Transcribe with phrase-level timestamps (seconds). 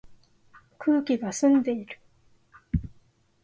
[0.79, 1.99] 空気が澄んでいる